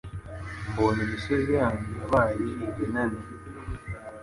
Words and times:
Mbonye 0.71 1.01
imisozi 1.07 1.49
yanyu 1.59 1.85
Yabaye 1.99 2.35
ibinani, 2.69 3.21